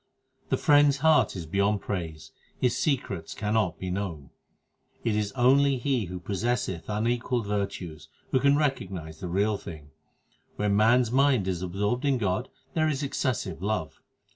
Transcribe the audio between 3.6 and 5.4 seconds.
be known. It is